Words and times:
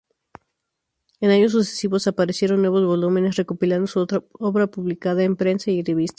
En 1.19 1.29
años 1.29 1.51
sucesivos 1.51 2.07
aparecieron 2.07 2.61
nuevos 2.61 2.83
volúmenes 2.83 3.35
recopilando 3.35 3.85
su 3.85 3.99
obra 4.39 4.65
publicada 4.65 5.21
en 5.21 5.35
prensa 5.35 5.69
y 5.69 5.83
revistas. 5.83 6.09